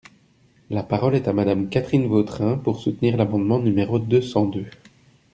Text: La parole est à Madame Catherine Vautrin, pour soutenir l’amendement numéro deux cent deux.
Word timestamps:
La 0.71 0.81
parole 0.81 1.13
est 1.13 1.27
à 1.27 1.31
Madame 1.31 1.69
Catherine 1.69 2.07
Vautrin, 2.07 2.57
pour 2.57 2.79
soutenir 2.79 3.17
l’amendement 3.17 3.59
numéro 3.59 3.99
deux 3.99 4.23
cent 4.23 4.45
deux. 4.47 4.65